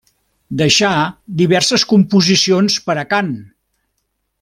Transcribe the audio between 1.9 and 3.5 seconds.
composicions per a cant.